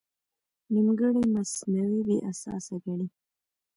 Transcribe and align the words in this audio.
نیمګړی 0.73 1.23
مصنوعي 1.35 1.99
بې 2.07 2.17
اساسه 2.31 2.75
ګڼي. 2.83 3.07